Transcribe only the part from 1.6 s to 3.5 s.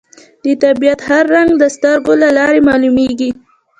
سترګو له لارې معلومېږي